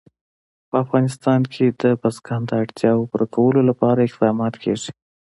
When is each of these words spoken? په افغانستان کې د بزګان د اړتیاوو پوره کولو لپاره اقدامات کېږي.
په 0.69 0.75
افغانستان 0.83 1.41
کې 1.53 1.65
د 1.81 1.83
بزګان 2.01 2.41
د 2.47 2.51
اړتیاوو 2.63 3.09
پوره 3.11 3.27
کولو 3.35 3.61
لپاره 3.69 3.99
اقدامات 4.03 4.53
کېږي. 4.63 4.91